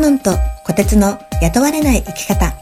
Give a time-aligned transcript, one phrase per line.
[0.00, 0.30] ノンと
[0.64, 2.54] 小鉄の雇われない生き方。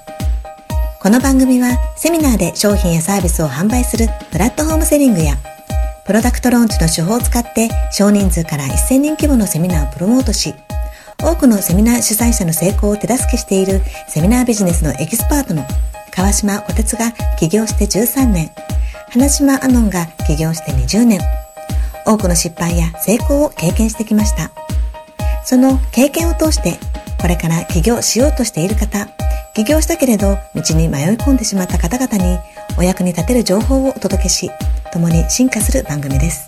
[1.00, 5.36] この番組はセミナーで商品やサービスを販売するプラットフォームセリングや
[6.04, 10.52] プロダクトローンチの手法を使って少人数から1000人規模のセミナーをプロモートし、
[11.22, 15.64] 多くのセミナー主催者の成功を手助けしているセミナービジネスのエキスパートの
[16.10, 18.50] 川島小鉄が起業して13年、
[19.10, 21.20] 花島アノンが起業して20年、
[22.04, 24.50] 多くの失敗や成功を経験してきました。
[25.44, 26.78] その経験を通して、
[27.20, 29.08] これから起業しようとしている方、
[29.54, 32.38] 起業したけれど道に迷い込んでしまった方々に
[32.78, 34.50] お役に立てる情報をお届けし、
[34.92, 36.46] 共に進化する番組です。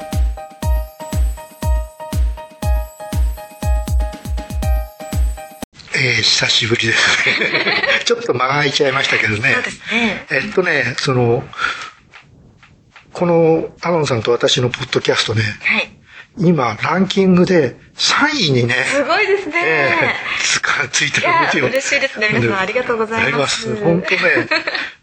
[6.02, 7.83] えー、久しぶりですね。
[8.06, 9.52] ちょっと間が空いちゃいましたけどね。
[9.52, 10.27] そうですね。
[10.30, 11.45] えっとね、その、
[13.12, 15.91] このアロンさんと私のポッドキャストね、はい、
[16.39, 18.75] 今、ランキングで3位にね。
[18.86, 19.55] すごいですね。
[19.64, 21.67] えー、つか、ついてるんですよ。
[21.67, 22.28] 嬉しいですね。
[22.33, 23.75] 皆さんありがとうございます。
[23.77, 24.20] 本当ね、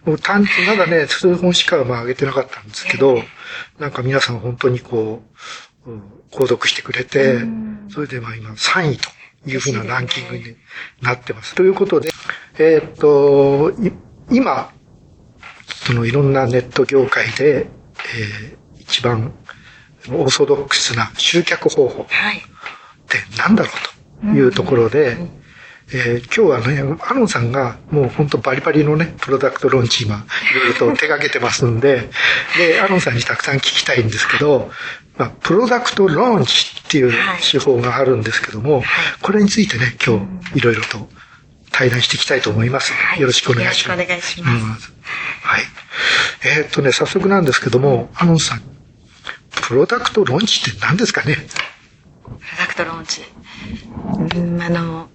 [0.05, 5.21] もう単まだね、数本しかまあ上げてなかったんですけど、えー、なんか皆さん本当にこ
[5.85, 7.39] う、うん、購読してくれて、
[7.89, 9.09] それでまあ今3位と
[9.49, 10.55] いうふうなランキングに
[11.01, 11.55] なってます。
[11.55, 12.09] ということで、
[12.57, 13.73] えー、っと、
[14.31, 14.71] 今、
[15.67, 19.33] そのいろんなネット業界で、えー、一番
[20.11, 22.05] オーソドックスな集客方法っ
[23.07, 23.71] て何だろ
[24.21, 25.17] うというところで、
[25.93, 32.09] えー、今日はね、アロンさんがもう本当バリバリのね、プロダクトローンチ今、いろいろと 手掛けてますんで、
[32.57, 34.69] で、アロンさんにたくさん聞きたいんですけど、
[35.17, 38.85] まあ、プロダクトローンチっていう手法があるんですけども、はい、
[39.21, 41.09] これについてね、今日いろいろと
[41.71, 42.91] 対談していきたいと思います。
[42.93, 44.01] はい、よろしくお願いします。
[44.01, 44.91] よろしくお願いします。
[44.91, 45.63] うん、はい。
[46.43, 48.61] えー、っとね、早速なんですけども、アロンさん、
[49.61, 51.35] プロダクトローンチって何ですかね？
[51.35, 51.41] プ
[52.31, 53.21] ロダクトローンチ。
[54.35, 55.09] うん、あの、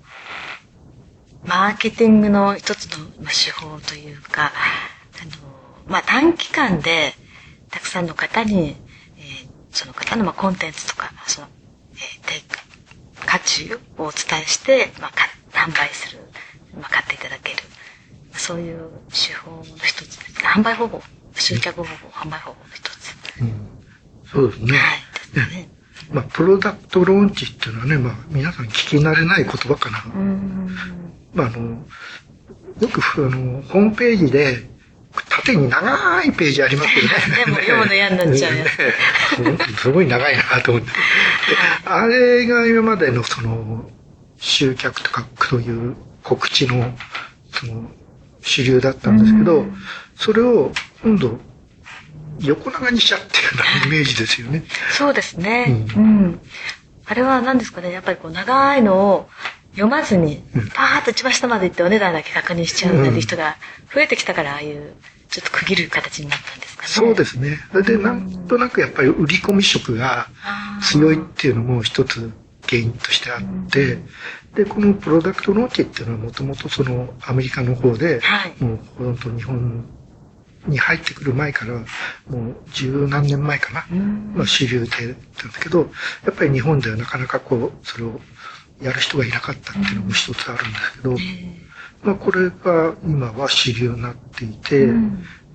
[1.44, 4.53] マーケティングの一つの手法というか、
[5.20, 5.30] あの、
[5.86, 7.14] まあ、短期間で
[7.70, 8.76] たくさんの方に、
[9.16, 11.48] えー、その方のまあコンテンツとか、その、
[11.94, 15.12] えー、価値をお伝えして、まあ、
[15.53, 16.20] 販売する、
[16.80, 17.59] まあ、買っていただける。
[18.34, 20.32] そういう手法の一つです。
[20.44, 21.03] 販売方法、
[21.34, 23.14] 集客方法、販売方法の一つ。
[23.41, 23.81] うん、
[24.32, 24.78] そうですね。
[24.78, 24.78] は
[25.50, 25.56] い。
[25.56, 25.69] ね
[26.12, 30.04] まあ、プロダクトローンチっていうのはね、まあ、皆さん聞き慣れない言葉かな。
[31.34, 31.87] まあ、あの、
[32.81, 34.69] よく、あの、ホームページで、
[35.28, 37.10] 縦に長いページありますよね。
[37.44, 39.76] でも読むの嫌になっちゃうやつ。
[39.81, 40.91] すごい長いなと思って。
[41.84, 43.91] あれが今までのその、
[44.38, 46.97] 集客とかそういう告知の、
[47.53, 47.91] その、
[48.41, 49.66] 主流だったんですけど、
[50.16, 50.72] それを
[51.03, 51.38] 今度、
[52.41, 54.65] 横長にしちゃってるようなイメージですよね。
[54.91, 55.87] そうですね。
[55.97, 56.03] うん。
[56.03, 56.41] うん、
[57.04, 59.28] あれは何ですかね、やっぱりこう長いのを
[59.72, 60.42] 読まずに、
[60.75, 63.56] パーッと一番下まで行ってお値段だけ確認しちゃうなんて人が
[63.94, 64.94] 増えてきたから、ああいう、
[65.28, 66.88] ちょっと区切る形になったんですかね。
[66.88, 67.59] そうですね。
[67.87, 70.28] で、なんとなくやっぱり売り込み色が
[70.82, 72.31] 強いっていうのも一つ
[72.69, 73.98] 原因としてあって、
[74.54, 79.84] で、このプロダクトローチっていうのはもともとそのアメリカの方で、はい、もう本当日本
[80.66, 83.86] に入ってくる前から、もう十何年前かな、
[84.34, 85.90] まあ主流でだったんですけど、
[86.24, 88.20] やっぱり日本ではなかなかこう、それを
[88.80, 91.16] やる人がいなかったっていうのも一つあるんですけど、
[92.02, 94.86] まあこれが今は主流になっていて、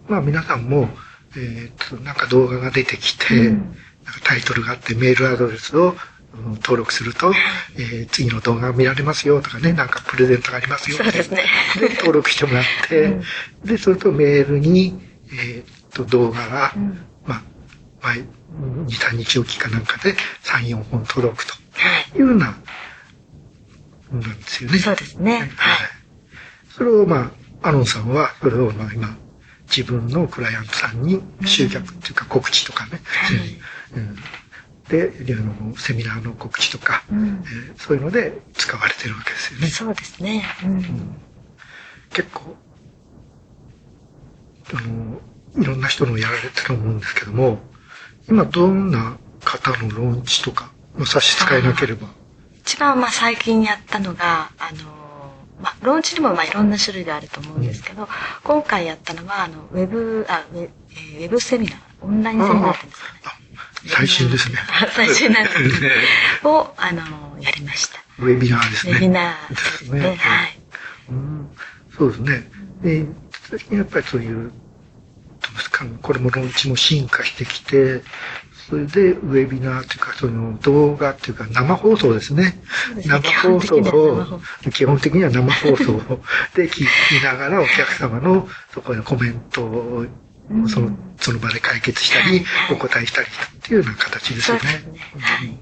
[0.07, 0.89] まあ皆さんも、
[1.35, 5.95] えっ、と、なんか動画が出てきて、なんかタイトルがあってメールアドレスを
[6.33, 7.33] 登録すると、
[7.77, 11.43] えー、次の動画が見られますよとかね、なんかプレゼントがありますよそうですね。
[11.79, 13.21] で、登録してもらって、うん、
[13.63, 14.99] で、それとメールに、
[15.31, 17.41] えー、っと、動画が、うん、まあ、
[18.01, 21.53] 毎、2、3日おきかなんかで3、4本届くと
[22.17, 22.21] い。
[22.21, 22.57] うような、
[24.11, 24.79] なんですよね。
[24.79, 25.39] そうですね。
[25.39, 25.49] はい。
[26.69, 29.17] それを、まあ、アロンさんは、それを、まあ、今、
[29.67, 33.01] 自分のクライアントさんに集客っていうか告知とかね、
[33.95, 34.15] うん、
[34.89, 39.67] で、あの、セミナーの告知とか、うん、えー、そういうので使われてるわけですよね。
[39.67, 40.45] そうですね。
[40.63, 41.15] うん、
[42.11, 42.55] 結構、
[44.73, 45.21] あの、
[45.61, 47.59] いろんな人のやられてると思うんですけども、
[48.29, 52.07] 今どんな方のローンチとか、まあ、差し支えなければ。
[52.59, 54.97] 一番まあ最近やったのが、あの、
[55.61, 58.07] まあ、ローンチにもまあいろんな種類があると思うんですけど、うん、
[58.43, 63.46] 今回やったのは、あの、ウェブ、あ、ウェ,、えー、ウェブセミナー、オンラインセミナーって言うんですかね。
[63.85, 64.57] 最新ですね。
[64.91, 65.91] 最新なんです ね。
[66.43, 67.99] を、あの、やりました。
[68.19, 68.93] ウェビナーですね。
[68.93, 70.17] ウェビナーですね。
[70.19, 70.59] はい。
[71.09, 71.49] うん、
[71.97, 72.49] そうですね。
[72.81, 73.05] で、
[73.75, 74.51] やっぱりそういう、
[76.01, 78.01] これもローンチも進化してきて、
[78.69, 82.59] それで、ウェビナーというか、その動画っていうか、生放送ですね。
[83.05, 84.41] 生放送を、
[84.73, 85.93] 基本的には生放送
[86.53, 86.85] で聞き
[87.23, 90.05] ながら、お客様のそこへのコメントを、
[90.69, 94.61] その、その場で解決したり、はいお答えしたりっていうような形ですよね。
[94.61, 95.59] そうですねはいうん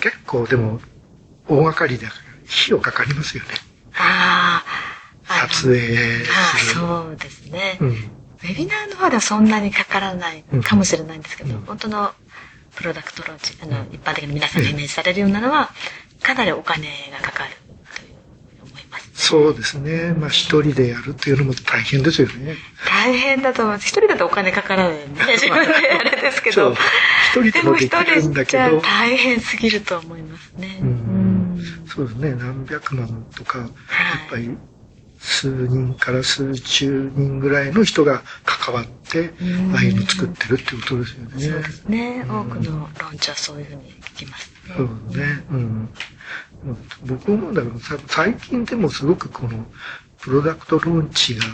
[0.00, 0.80] 結構でも、
[1.48, 3.50] 大掛かりだから、費用かかりますよね。
[3.94, 4.62] あ
[5.26, 5.48] あ。
[5.48, 6.74] 撮影する。
[6.74, 7.78] そうですね。
[7.80, 7.88] うん。
[7.88, 12.12] ウェビナーの方ではそんなにかからないかもしれないんですけど、うん本当の
[12.76, 15.70] プロダクトローンチ、あの、一般的に皆さんがイメージされるようなのは、
[16.22, 17.50] かなりお金がかかる
[17.94, 18.14] という
[18.60, 19.02] ふうに思います。
[19.14, 20.12] そうですね。
[20.12, 22.56] まあ一人でやるっていうのも大変ですよね。
[22.84, 23.86] 大変だと思います。
[23.86, 26.74] 一人だとお金かからないんで、ね、 自分であれですけど。
[27.36, 30.78] 一人でもできるんだけど、大変すぎると思いますね。
[30.80, 31.34] うんうん
[31.86, 32.34] そうですね。
[32.34, 33.68] 何百万とか、やっ
[34.28, 34.56] ぱり
[35.20, 41.30] 数人から数十人ぐらいの人が関わって、うんああいうの作ってるってことですよね。
[41.38, 42.24] そうですね。
[42.28, 44.74] うん多くのローンチはそういうふうに聞きますね。
[44.76, 44.86] そう
[45.16, 45.44] ね。
[45.50, 45.88] うん。
[47.04, 49.66] 僕思うんだけど、さ最近でもすごくこの、
[50.20, 51.44] プロダクトローンチが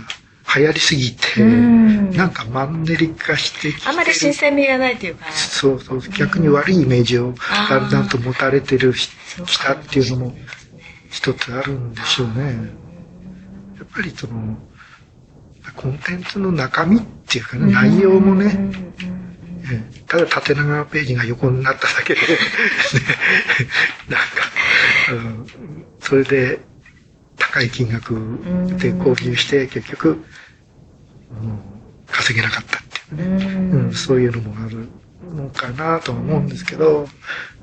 [0.57, 2.11] 流行りすぎて、うん。
[2.11, 3.91] なんかマンネリ化してきてる。
[3.91, 5.31] あまり新鮮味がないというか。
[5.33, 7.35] そうそう、逆に悪いイメージを
[7.69, 9.09] だんだんと持たれてるき
[9.59, 10.37] たっていうのも
[11.11, 12.81] 一つあるんでしょうね。
[13.79, 14.57] やっぱりその、
[15.77, 18.90] コンテンツの中身っていうかね、内容もね、
[20.11, 22.27] ただ縦長ページが横になっただけで、 ね、
[24.09, 24.27] なんか、
[25.13, 25.47] うん、
[26.01, 26.59] それで
[27.39, 28.15] 高い金額
[28.77, 31.61] で購入して結局、うん
[32.13, 33.87] 稼げなかったっていうね、うん。
[33.87, 34.89] うん、そういうのもある
[35.33, 37.09] のかなとは思うんですけど、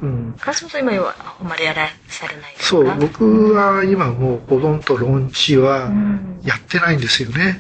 [0.01, 2.63] うん、川島さん今はあんまりやらされないですか？
[2.69, 6.39] そう、僕は今もうほとんどローンチはうん。
[6.43, 7.59] やってないんですよね。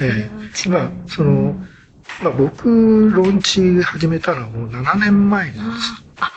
[0.00, 0.30] ええ。
[0.52, 1.64] それは違うまあ、その、
[2.22, 6.04] まあ僕、ローンチ始めたのはもう7年前なんです。
[6.20, 6.32] あ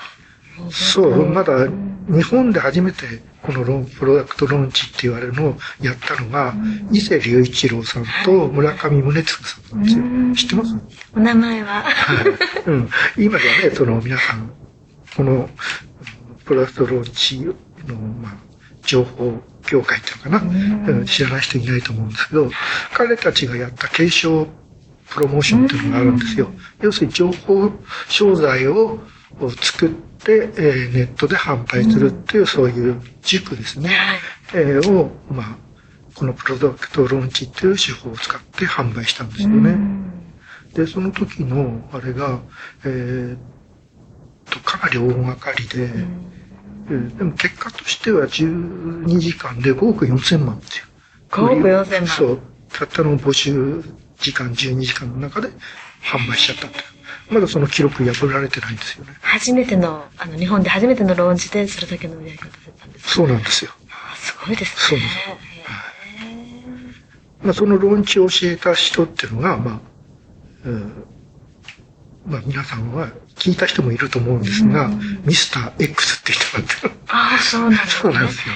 [0.71, 1.68] そう、まだ
[2.10, 3.06] 日本で初めて
[3.42, 6.54] このローンプロダクトローンチって言われるのをやったのが、
[6.92, 10.04] 伊勢隆一郎さんと村上宗次さんなんですよ。
[10.04, 10.33] うん。
[10.36, 10.75] 知ってます？
[11.16, 11.83] お名前は。
[11.83, 12.27] はい。
[12.66, 14.51] うん、今じゃね、その皆さん、
[15.16, 15.50] このうん
[16.45, 17.54] プロダクトローンチの、
[17.95, 18.33] まあ、
[18.83, 19.39] 情報
[19.69, 21.06] 業界っていうのかな、うん。
[21.06, 22.50] 知らない人いないと思うんですけど、
[22.95, 24.48] 彼たちがやった継承
[25.09, 26.50] プロモーションっていうのがあるんですよ。
[26.81, 27.71] 要するに情報
[28.07, 29.00] 商材を
[29.61, 33.89] 作って、えーネットで販売するっていう、そういう塾ですね。
[33.89, 34.19] はい
[34.53, 35.56] えーを、まあ、
[36.15, 39.77] このプロダクトローンチっていう手法を使って販売したんですよね。
[40.73, 42.39] で、その時の、あれが、
[42.85, 43.39] えーっ
[44.50, 50.83] と、かなり大掛かりで、えーでも結果としては12時間で5億4千万っていう。
[51.29, 52.39] 5億4千万そう。
[52.73, 53.83] たったの募集
[54.19, 55.50] 時間12時間の中で
[56.04, 57.00] 販売しちゃったって。
[57.30, 59.13] まだその記録破られてないんですよね。
[59.21, 63.71] 初めてのあの日本で初めてのローンチでそれだけの売り上げが出たんですそうなんですよ。
[63.89, 65.60] あすごいですねそうです
[67.42, 69.80] まあ、そのローンチを教えた人っていうのが、まあ、
[70.66, 71.06] うん
[72.25, 74.89] まあ皆さんは聞いた人もいると思うんですが、
[75.24, 76.91] ミスター X って人なんですよ。
[77.07, 77.89] ああそうなんですね。
[78.01, 78.53] そうなんですよ。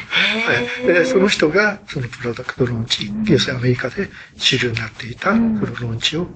[0.85, 6.27] はい、でその人が、そのプロダクトローンチ、要するにアメリカで主流になっていたプロローンチを、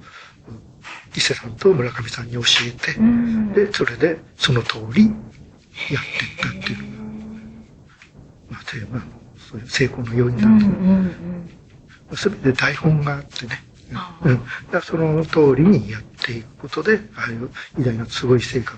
[1.15, 3.53] 伊勢さんと村上さんに教えて、うん。
[3.53, 5.13] で、それでその通りやっ
[5.83, 6.77] ていったっていう。
[6.77, 6.98] のが、
[8.51, 9.03] まあ、てまあ、
[9.38, 11.50] そういう成功の要因なんですうんうん
[12.12, 12.17] うん。
[12.17, 13.63] すべて台本があってね。
[13.93, 14.41] あうん。
[14.81, 18.77] その通りにやっていくことで、ああいう偉大なすごい成果を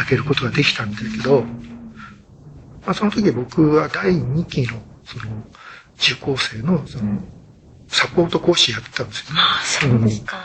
[0.00, 5.24] 上げることができたんだけど、まあその時僕は第2期のその
[5.98, 7.18] 受講生のその
[7.88, 9.40] サポート講師やってたんですよね。
[9.40, 10.44] あそうですか、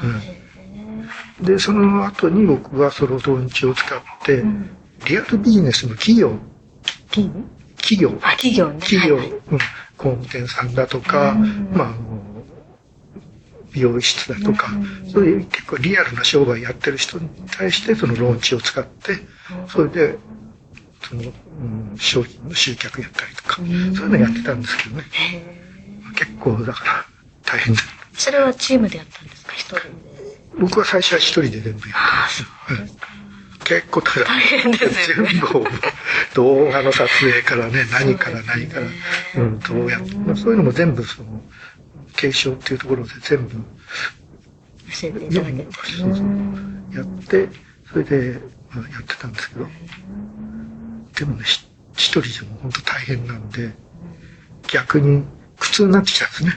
[1.40, 1.46] うん。
[1.46, 4.70] で、その後に僕はそのトンチを使って、ん。
[5.06, 6.32] リアルビジネスの企業、
[7.10, 8.80] 企業、あ企業ね。
[8.80, 9.42] 企業、はいはい。
[9.52, 9.60] うん、
[9.98, 11.70] 工務店さんだとか、うん。
[11.74, 12.23] まあ、あの
[13.74, 15.12] 美容室だとか、うん。
[15.12, 19.18] そういう結構リアルな商売やってる人に対してそのローンチを使って、
[19.68, 20.18] それで、
[21.02, 23.94] その、うん、商品の集客やったりとか、うん。
[23.96, 25.04] そういうのやってたんですけどね。
[26.16, 27.06] 結構だから
[27.44, 27.82] 大変だ。
[28.14, 29.54] それはチームでやったんですか？
[29.54, 29.82] 一人で。
[30.60, 32.74] 僕は最初は一人で全部やった。
[32.74, 32.98] んです
[33.66, 35.30] 結構大変ですよね。
[35.32, 35.68] 全部を
[36.36, 41.42] 動画の撮影からね、何から何から、うん、どうやって、まあ、そういうのも全部その、
[42.16, 45.46] 継承っていうところで全部教えていただ
[45.84, 46.28] そうそう
[46.96, 47.50] やって、
[47.92, 48.40] それで、
[48.70, 49.68] まあ、やってたんですけど、
[51.18, 51.66] でもね、ひ
[51.96, 53.72] 一人でも本当大変なんで、
[54.68, 55.24] 逆に
[55.60, 56.52] 苦痛になってきたんですね。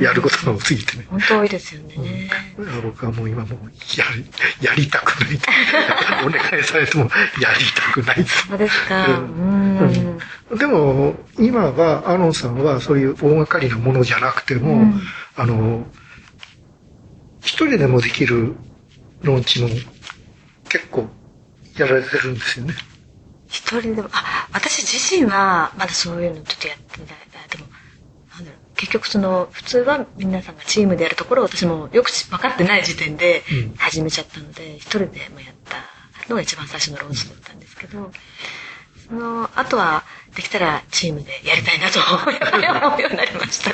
[0.00, 1.06] やることが多すぎてね。
[1.10, 2.30] 本当多いですよね。
[2.56, 3.58] うん、僕はもう今もう
[3.98, 5.38] やり、やりたくない。
[6.24, 7.10] お願いされても
[7.40, 8.24] やりたくない。
[8.24, 9.06] そうですか。
[9.06, 9.57] うん、うん、
[10.56, 15.00] でも、今は、アロンさんはそういう大掛かりなものじゃなくても、うん、
[15.36, 15.86] あの、
[17.40, 18.54] 一人でもできる
[19.22, 19.68] ローンチも
[20.68, 21.06] 結構
[21.76, 22.74] やられてるんですよね。
[23.46, 27.18] 一人でも、あ、私自身はまだそういうのちょっとやってみたい。
[27.48, 27.66] でも、
[28.34, 33.42] なんだろう、結局その、普通は皆さんがチームでやるところを私もよく分かってない時点で
[33.78, 35.76] 始めちゃったので、一、人でもやった
[36.28, 38.10] のが一番最初のローンチだったんですけど、
[39.08, 43.72] その、あとは、できたらチームでやりたいなと思うようになりました。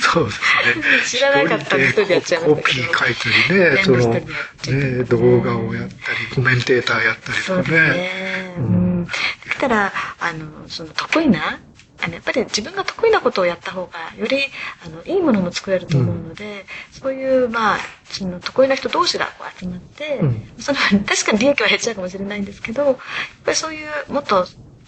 [0.00, 0.40] そうです
[0.78, 0.84] ね。
[1.06, 5.98] 知らなかった人でやっちゃいましたコピー書いたりね、その、ね、動画をやったり、
[6.34, 7.62] コメンテーターやったりとかね。
[7.62, 8.54] そうですね。
[8.56, 9.04] うん。
[9.04, 9.10] で
[9.50, 11.60] きたら、あの、その得意な
[12.04, 14.36] あのやっぱり自分が得意なことをやった方がより
[14.84, 22.96] あのいいものも作れると思うので、うん、そういうまあその得意な人同士がこう集まって、うん、その確かに利益は減っちゃうかもしれないんですけどやっ
[23.44, 24.46] ぱりそういうもっと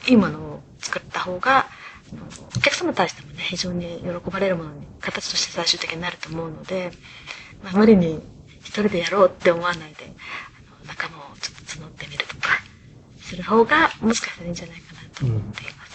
[0.09, 1.67] いいものを作った方が
[2.57, 6.93] お客様に対してもね非常に喜ばれるものに形として最終的になると思うので、
[7.65, 8.21] まあ、無理に
[8.61, 10.13] 一人でやろうって思わないで
[10.87, 12.61] 仲間をちょっと募ってみるとか
[13.21, 15.86] する方がもしかしたらいいんじゃないかなと思っています。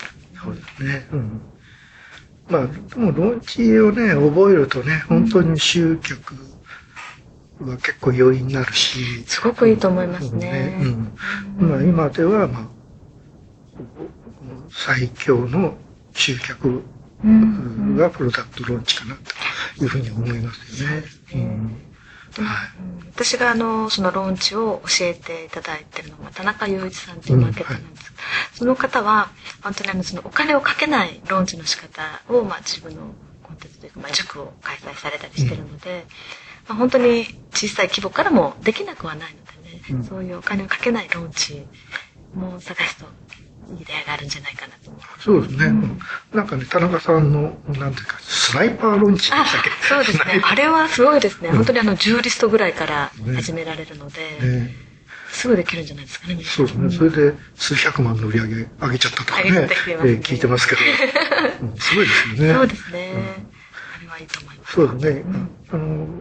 [0.43, 1.07] そうですね。
[1.11, 1.41] うん。
[2.49, 6.35] まあ、でも、ローンチをね、覚えるとね、本当に集客
[7.59, 9.23] は結構容易になるし。
[9.25, 10.77] すごくいいと思いますね。
[10.81, 11.13] うん。
[11.59, 12.67] うん、まあ、今では、まあ、
[14.69, 15.75] 最強の
[16.13, 16.83] 集客
[17.97, 19.15] がプロダクトローンチかな
[19.77, 21.03] というふうに思いますよね。
[21.35, 21.91] うん
[22.39, 28.21] はい、私があのそのローンチを教えていただいてるのが田中雄一さんというマーケットなんです、うんは
[28.53, 29.29] い、その方は
[29.63, 33.13] 本当にあのそのお金をかけないローンチの仕方を、まあ、自分の
[33.43, 35.99] コンテンツというか、まあ、塾を開催されたりしてるので、うん、
[36.69, 41.65] まあ、本当に小さい規模からもできなくはないのでね、うん、そういうお金をかけないローンチ
[42.33, 43.05] も探すと
[43.77, 45.65] いい出会いがあるんじゃないかなと思そうですね。
[45.65, 45.99] うん、
[46.33, 49.69] なんかね、田中さんの、なんていうか、スナイパーロンチでしたっけ？
[49.87, 50.41] そうですね。
[50.43, 51.49] あれはすごいですね。
[51.51, 54.75] 本当にあの、10リストぐらいから始められるので、ねね、
[55.31, 56.43] すぐできるんじゃないですかね。
[56.43, 56.89] そうですね。
[56.89, 60.81] それで数百万の売り上げ上げちゃったとかね、ねえー、聞いてますけど、
[61.61, 62.53] うん、すごいですよね。
[62.53, 63.13] そうですね。
[63.97, 64.73] あれはいいと思います。
[64.73, 65.23] そうですね。
[65.71, 66.20] あの、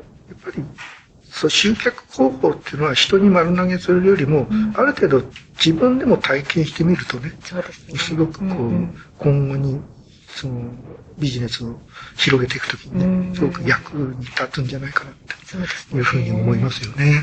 [1.40, 5.22] そう集客方法っていうのは人に丸投げするよりも、うん、ある程度
[5.56, 7.98] 自分でも体験してみるとね、そうですね。
[7.98, 9.80] すごくこう、うんうん、今後に
[10.28, 10.70] その
[11.18, 11.80] ビジネスを
[12.18, 13.28] 広げていくときにね、うん。
[13.28, 17.04] うん、すごく役に立つんじゃないかなっていうふうに思いますよね。
[17.06, 17.22] はい、や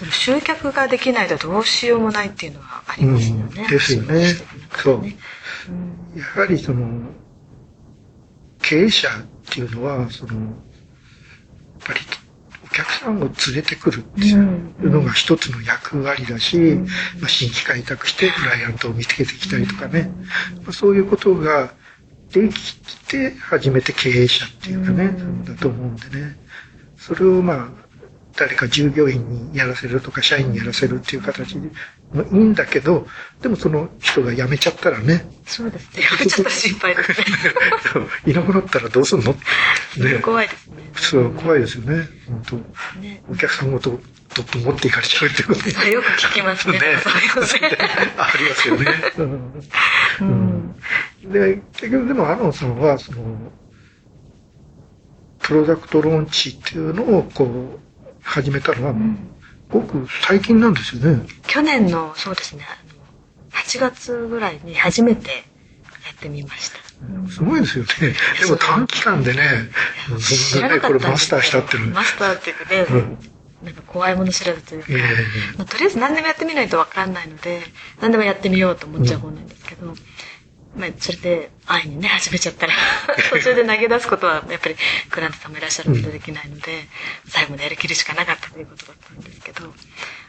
[0.00, 3.64] ぱり集客ができないとどうしようもないっていうのはありますよね。
[3.64, 4.34] うん、ですよね。
[4.82, 5.06] そう。
[6.18, 7.02] やはりその
[8.62, 9.12] 経営者っ
[9.50, 10.44] ていうのはそのやっ
[11.84, 12.00] ぱり
[12.76, 16.58] 客さんを連れてくるっていうのが一つの役割だし、
[17.20, 20.10] まあ、新規開拓してクライアントを見つけてきたりとかね、
[20.62, 21.72] まあ、そういうことが
[22.32, 22.74] でき
[23.06, 25.10] て初めて経営者っていうかね、
[25.44, 26.36] だと思うんでね。
[26.98, 27.85] それをまあ、
[28.36, 31.70] 誰か従業員にやらせるとか社員にやらせるっていう形で
[32.12, 33.06] まあ、いいんだけど、
[33.42, 35.28] でもその人が辞めちゃったらね。
[35.44, 36.02] そうですね。
[36.02, 37.16] 辞めちゃったら心配ですね。
[38.32, 39.32] いなくなったらどうすんの？
[39.32, 40.18] ね。
[40.22, 40.90] 怖いですね。
[40.94, 42.08] そう、怖いですよね。
[42.28, 44.00] 本当、ね、お客さんごと、
[44.34, 45.72] どっと持っていかれちゃうってことね。
[45.90, 46.78] よく聞きますね。
[46.78, 47.78] ねそういうね。
[48.16, 48.86] ありますよね。
[50.20, 50.74] うん、
[51.24, 53.52] で、結局でも、アロンさんは、その、
[55.40, 57.86] プロダクトローンチっていうのを、こう、
[58.26, 59.32] 始めたのは、うん
[59.68, 61.26] ごく最近なんですよね。
[61.46, 62.64] 去年の、そうですね、
[63.52, 65.36] 8月ぐらいに初めてや
[66.12, 66.78] ってみました。
[67.30, 68.14] すごいですよね。
[68.40, 69.40] でも短期間でね、
[70.20, 73.18] 知らなかったこれマスターしたっていうマスターっていうかね、うん、
[73.64, 74.88] なんか怖いもの知らずというか、
[75.58, 77.62] まあ、とりあえず何でもやってみないとわかんないので、
[78.00, 79.94] 何でもやってみようと思っちゃう方なんですけど、うん
[80.76, 82.74] まあ、それで安易にね、始めちゃったら
[83.30, 84.76] 途中で投げ出すことは、やっぱり
[85.10, 86.86] クラントさんもいらっしゃるのでできないので、
[87.28, 89.74] 最後までやりきるしかなかったということだったんですけど、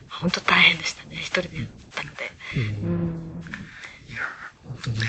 [0.09, 1.17] 本当大変でしたね。
[1.17, 2.31] 一人でやったので。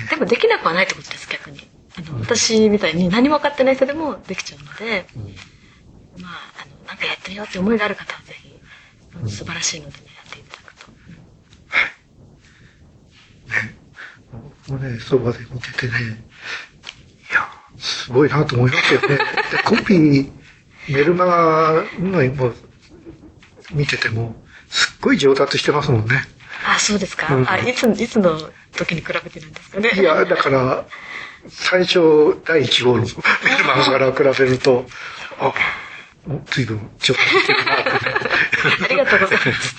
[0.09, 1.69] でもできなくはないってことです、逆に。
[1.97, 5.19] あの、私みたいに何も分かってない人でもできちゃうので、う
[6.19, 10.85] ん、まあ、あの、なんかやってみようって思いがある方はぜひ、素晴らしいのでね、やっていただくと。
[13.47, 13.63] はい。
[13.65, 13.79] ね。
[14.73, 15.93] もね、そばで見ててね、
[17.31, 17.47] いや、
[17.77, 19.07] すごいなと思いますよね。
[19.07, 19.23] で
[19.65, 20.31] コピー、
[20.89, 22.53] メルマガのも
[23.73, 24.35] 見てても、
[24.69, 26.23] すっごい上達してますもんね。
[26.67, 27.33] あ、そうですか。
[27.33, 28.39] うん、あ、いつ、いつの
[28.75, 29.91] 時に比べてるんですかね。
[29.95, 30.85] いや、だから、
[31.47, 34.85] 最初、第1号のメルマガから比べると、
[35.39, 35.53] あ、
[36.51, 37.99] 随分ちょっと似てるなってね。
[38.83, 39.78] ありがとうございます。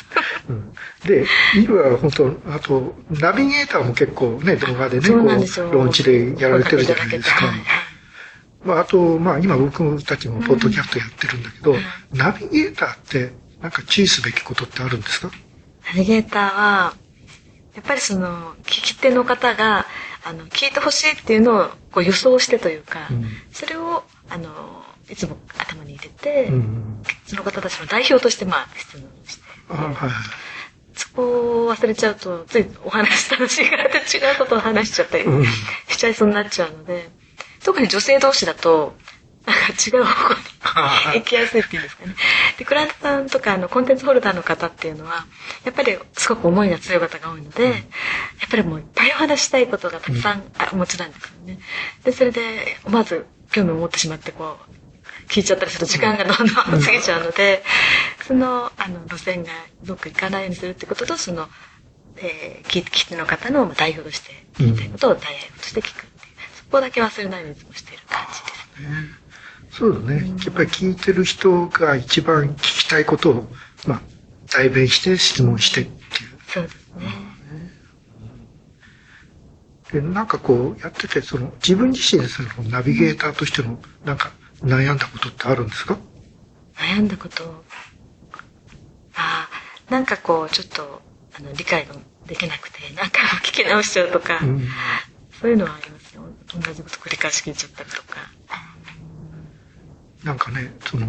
[1.18, 1.26] うんで、
[1.56, 7.46] 今は本当、あと、ナビゲーターも結構ね、動画でね、こう、ローンチでやられてるじゃないですか。
[7.46, 7.60] はい。
[8.64, 11.80] まあ、あと、まあ、今僕たちもポッドキャストやってるんだけど、うん。
[12.12, 15.30] ナビゲーターって、なんか注意すべきことってあるんですか？
[15.88, 16.94] ナビゲーターは、
[17.74, 19.86] やっぱりその、聞き手の方が、
[20.24, 23.26] あの、聞いてほしいっていうのをこう予想してというか、うん。
[23.52, 27.02] それを、あの、いつも頭に入れて、うん。
[27.26, 29.94] その方たちの代表として、まあ、質問して、あはい。
[31.00, 31.22] そこ
[31.66, 35.44] を忘れちゃうと、ついお話楽しいからって違うことを話しちゃったりうん
[35.88, 37.08] しちゃいそうになっちゃうので、
[37.64, 38.94] 特に女性同士だと、
[39.46, 40.34] なんか違う方向
[41.14, 42.14] に行きやすいっていうんですかね。
[42.58, 45.24] で、クライアントさんとか、あの、コンテンツホルダーの方っていうのは、
[45.64, 47.74] やっぱりすごく思いが強い方が多いので、やっ
[48.50, 51.58] ぱりもういっぱいお話したいことがたくさん、あお持ちなんですよね。
[52.04, 54.79] で、それで、思わず興味を持ってしまって、こう、
[55.30, 56.46] 聞いちゃったりすると時間がどんどん
[56.82, 57.62] 過ぎちゃうので、
[58.26, 59.50] その、あの、路線が
[59.84, 61.48] うまくいかないようにするってことと、その、
[62.16, 69.78] えー、聞聞き手の方の代表として聞きたいことを代表として聞くっていう、そこだけ忘れないようにいつもしている感じです。
[69.78, 70.34] そうだね。
[70.44, 73.52] やっぱり聞いてる人が一番聞きたいことを、
[73.86, 74.00] まあ、
[74.52, 75.98] 代弁して質問してっていう。
[76.48, 77.30] そうですね。
[79.92, 84.32] で、なんかこうやってて、その自分自身でそのナビゲーターとしてのなんか
[84.62, 85.98] 悩んだことってあるんですか？
[86.76, 87.64] 悩んだこと？
[89.14, 89.48] あ
[89.88, 91.02] あなんかこうちょっと
[91.38, 91.94] あの理解が
[92.26, 94.68] できなくてなんか聞き直しちゃうとか、うん。
[95.40, 98.16] そういうのはありますよ同じこと繰り返し聞いちゃったりとか。
[100.24, 101.06] なんかね、その、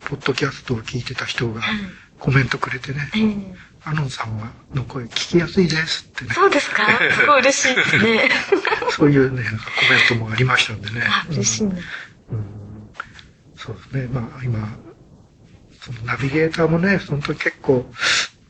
[0.00, 1.76] ポッドキャストを聞いてた人がはい。
[2.18, 3.54] コメントくれてね、ええ。
[3.82, 6.84] アノンさんはの声聞きやすいですってね、そうですか？
[7.18, 8.30] すごい嬉しいですね。
[8.90, 9.48] そういうね、コ
[9.90, 11.02] メントもありましたんでね。
[11.08, 11.82] あ嬉しいな、うん
[13.60, 14.08] そうですね。
[14.10, 14.68] まあ今、
[15.82, 17.84] そのナビゲーターもね、本当に結構、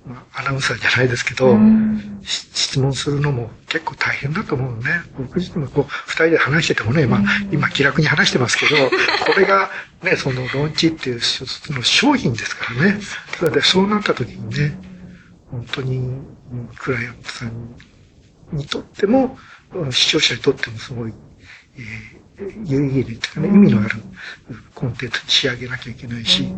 [0.06, 5.02] まあアナウンサーじゃないですけど、うんし質問するのも結構大変だと思うね。
[5.18, 7.20] 僕自身もこう、二人で話しててもね、まあ
[7.50, 9.68] 今気楽に話してますけど、これが
[10.04, 13.00] ね、そのローンチっていう一つの商品ですからね。
[13.36, 14.78] それでそうなった時にね、
[15.50, 17.74] 本当にうんクライアントさん
[18.52, 19.36] にとっても、
[19.74, 21.12] うん視聴者にとってもすごい、
[21.76, 22.19] えー
[22.66, 24.02] 有意義で、ね、意味のある
[24.50, 26.52] うんコンテンツに仕上げなきゃいけないし、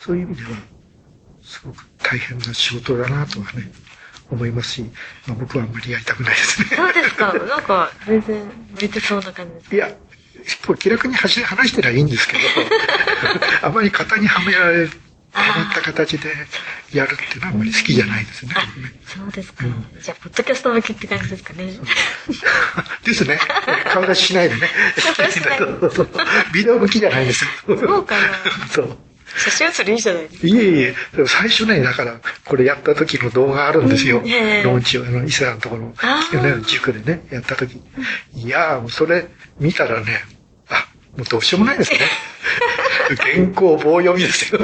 [0.00, 0.48] そういう意味では、
[1.42, 3.70] すごく大変な仕事だなとはね、
[4.30, 4.82] 思いますし、
[5.26, 6.68] まあ、僕はあんまりやりたくないですね。
[6.76, 7.32] そうですか？
[7.34, 8.44] なんか全然
[8.80, 9.88] 向いてそうな感じですいや、
[10.66, 12.38] こう気楽に話し話してりゃいいんですけど、
[13.66, 14.88] あまり型にはめられ、
[15.32, 16.30] はまった形で
[16.92, 18.52] やるっていうのはあんまり好きじゃないですね。
[19.06, 19.64] そうですか、
[20.00, 21.72] じゃあポッドキャスト向きって感じですかね
[23.04, 23.38] ですね。
[23.92, 24.70] 顔出ししないでね。
[26.52, 27.50] ビデオ向きじゃないんですよ。
[27.66, 28.98] そうかなそう。
[29.38, 30.94] 写真写りいいじゃないですかいえいえ、
[31.26, 34.18] 最初ね、だから、これやった時の動画あるんですよ。
[34.18, 37.80] うんええローンチを、あの、伊勢さんのところ、あーね、塾でね、やった時。
[38.34, 40.24] いやー、もうそれ見たらね、
[40.68, 41.98] あ、もうどうしようもないですね。
[43.16, 44.60] 原稿棒読みですよ。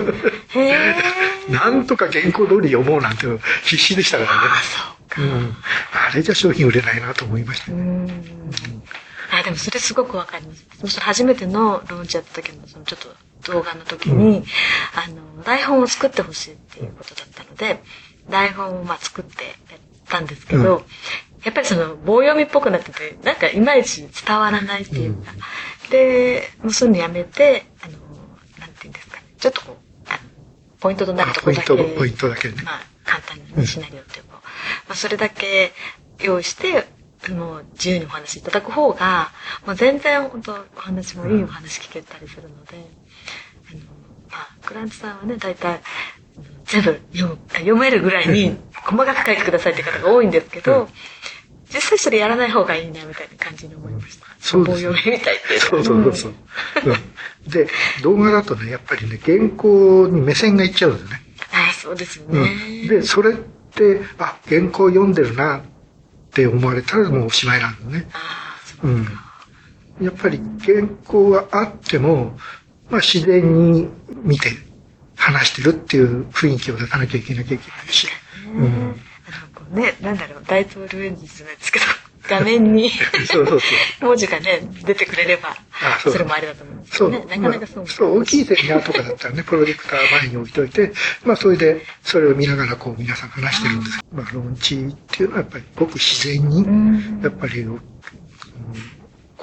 [1.50, 3.26] なんとか原稿通り読もうなんて
[3.64, 5.30] 必死でしたからね。
[5.30, 5.56] うん。
[6.10, 7.76] あれじゃ商品売れないなと思いましたね。
[7.78, 8.82] うん
[9.30, 10.54] あでもそれすごくわかりま
[10.88, 11.00] す。
[11.00, 12.98] 初めてのローンチやった時のそのちょっ
[13.42, 14.42] と動画の時に、
[14.94, 17.82] あの台本を作ってほしいっていうことだったので
[18.30, 20.84] 台本をまあ作ってやったんですけど、うん
[21.44, 25.32] やっぱりその棒読みっぽくなっててなんかいまいち伝わらないっていうか、
[25.88, 27.92] でもうそういうのやめてあの
[28.58, 31.72] なんていうんですかねちょっとこうポイントとなるところだけ。
[31.72, 32.54] あポイントポイントだけね。
[32.64, 34.40] まあ、簡単にねシナリオっていうか、ま
[34.90, 35.72] あ、それだけ
[36.20, 36.86] 用意して
[37.30, 39.30] もう自由にお話しいただく方が
[39.66, 42.76] もう全然本当お話もいいお話聞けたりするので、
[43.70, 43.80] あの
[44.30, 45.80] まあ、クラントさんはね大体
[46.36, 50.88] うん全部読む読めるぐらいに細かく書いてくださいって方が多いんですけど、うん。
[51.72, 54.26] 実際それやらない方がいいなみたいな感じに思いました。
[54.38, 55.60] そうです棒読みみたいっていう。
[55.60, 56.32] かそうそうそうそう。
[56.86, 56.96] うん
[57.48, 57.68] で、
[58.02, 61.22] 動画だとね、やっぱりね、原稿に目線がいっちゃうんですよね。
[61.52, 62.84] ああそうですようね。
[62.84, 62.88] ん。
[62.88, 65.60] で、それって、あ、原稿読んでるなっ
[66.32, 68.06] て思われたらもうおしまいなんだね。
[68.12, 69.06] ああそううん。
[70.00, 72.38] やっぱり原稿があっても、
[72.90, 73.88] まあ自然に
[74.22, 74.50] 見て
[75.16, 78.08] 話してるっていう雰囲気を出さなきゃいけなきゃいけないし。
[78.54, 79.00] うん。
[79.72, 81.84] ね、なんだろう、大統領演説じゃないですけど、
[82.28, 82.90] 画面に
[83.26, 83.66] そうそうそ
[84.02, 84.04] う。
[84.06, 87.26] 文字がね、出てくれればあ、そうそれもありだと思うんですけそう、どね。
[87.36, 90.92] なかなかそうもまあそう、大きいセミナーとかだったらね、プロジェクター前に置いといて、
[91.24, 94.00] まあ、それで、それを見ながら、こう、皆さん話してるんです。
[94.12, 97.80] まあ、ローンチっていうのは、やっぱり、ごく自然に、うんやっぱり、うん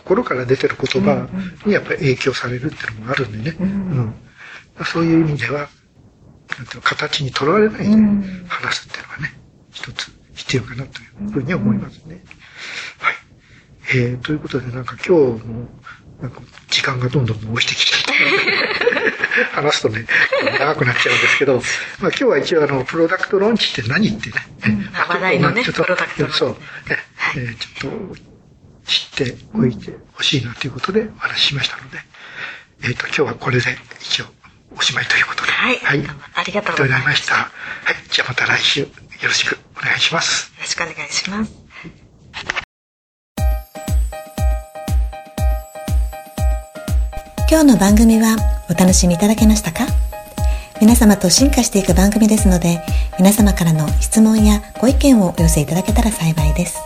[0.06, 1.28] こ心から出てる言葉
[1.65, 3.58] にやっぱり影響されるっていうのもあるんでね。
[3.60, 4.13] うん、
[4.86, 5.67] そういう意味では、
[6.58, 7.88] なんていう形にとらわれないで
[8.48, 9.34] 話すっていうのがね、
[9.71, 12.24] 一つ必要かなというふうに思いますね。
[13.00, 13.15] はい。
[13.95, 15.67] えー、ということでなんか今日も、
[16.21, 20.06] なんか時間がどんどん押してきちゃって、 話すとね、
[20.60, 21.62] 長くなっちゃうんですけど、まあ
[21.99, 26.49] 今日は一応あの、プロダクトローンチって何ってね、うん、話題のね、プロダクトローンチ、そう、
[26.89, 28.36] ね、はい、えー、ちょっと
[28.86, 31.99] 知っておいてほしいなということでお話ししましたので、
[32.84, 34.25] えっ、ー、と、今日はこれで一応
[34.78, 35.51] おしまいということで。
[35.51, 35.78] はい。
[35.78, 36.04] はい、
[36.36, 37.36] ありがとうございました。
[37.36, 37.49] は
[37.91, 38.10] い。
[38.10, 38.88] じゃあまた来週よ
[39.23, 40.51] ろしくお願いします。
[40.56, 41.64] よろしくお願いします。
[47.56, 48.36] 今日の番組は
[48.70, 49.88] お楽しみいただけましたか？
[50.82, 52.82] 皆様と進化していく番組ですので、
[53.18, 56.84] 皆様からの質問やご意見をお寄せいただけたら幸いです。